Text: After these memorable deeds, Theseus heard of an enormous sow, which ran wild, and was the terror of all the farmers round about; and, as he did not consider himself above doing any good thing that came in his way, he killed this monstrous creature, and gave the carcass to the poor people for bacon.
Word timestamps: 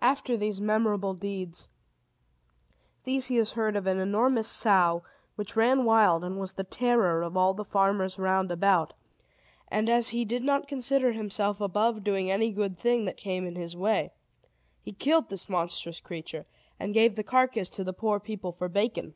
After 0.00 0.36
these 0.36 0.60
memorable 0.60 1.14
deeds, 1.14 1.68
Theseus 3.02 3.50
heard 3.54 3.74
of 3.74 3.88
an 3.88 3.98
enormous 3.98 4.46
sow, 4.46 5.02
which 5.34 5.56
ran 5.56 5.84
wild, 5.84 6.22
and 6.22 6.38
was 6.38 6.52
the 6.52 6.62
terror 6.62 7.22
of 7.22 7.36
all 7.36 7.52
the 7.52 7.64
farmers 7.64 8.20
round 8.20 8.52
about; 8.52 8.94
and, 9.66 9.90
as 9.90 10.10
he 10.10 10.24
did 10.24 10.44
not 10.44 10.68
consider 10.68 11.10
himself 11.10 11.60
above 11.60 12.04
doing 12.04 12.30
any 12.30 12.52
good 12.52 12.78
thing 12.78 13.04
that 13.06 13.16
came 13.16 13.44
in 13.44 13.56
his 13.56 13.76
way, 13.76 14.12
he 14.80 14.92
killed 14.92 15.28
this 15.28 15.48
monstrous 15.48 15.98
creature, 15.98 16.46
and 16.78 16.94
gave 16.94 17.16
the 17.16 17.24
carcass 17.24 17.68
to 17.70 17.82
the 17.82 17.92
poor 17.92 18.20
people 18.20 18.52
for 18.52 18.68
bacon. 18.68 19.10